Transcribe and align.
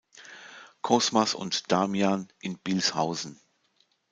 Kosmas 0.81 1.35
und 1.35 1.71
Damian“ 1.71 2.27
in 2.39 2.57
Bilshausen. 2.57 3.39